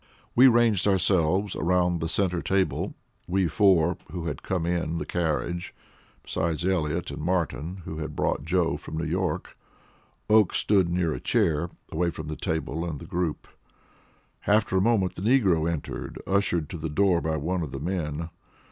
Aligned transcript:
We 0.35 0.47
ranged 0.47 0.87
ourselves 0.87 1.55
round 1.55 1.99
the 1.99 2.09
centre 2.09 2.41
table 2.41 2.95
we 3.27 3.47
four 3.47 3.97
who 4.11 4.25
had 4.25 4.41
come 4.41 4.65
in 4.65 4.97
the 4.97 5.05
carriage, 5.05 5.75
besides 6.23 6.65
Elliott 6.65 7.11
and 7.11 7.21
Martin, 7.21 7.83
who 7.85 7.99
had 7.99 8.15
brought 8.15 8.43
Joe 8.43 8.77
from 8.77 8.97
New 8.97 9.05
York. 9.05 9.55
Oakes 10.27 10.57
stood 10.57 10.89
near 10.89 11.13
a 11.13 11.19
chair, 11.19 11.69
away 11.91 12.09
from 12.09 12.29
the 12.29 12.35
table 12.35 12.83
and 12.83 12.99
the 12.99 13.05
group. 13.05 13.47
After 14.47 14.75
a 14.75 14.81
moment 14.81 15.13
the 15.13 15.21
negro 15.21 15.69
entered, 15.71 16.19
ushered 16.25 16.67
to 16.71 16.79
the 16.79 16.89
door 16.89 17.21
by 17.21 17.37
one 17.37 17.61
of 17.61 17.71
the 17.71 17.79
men. 17.79 18.31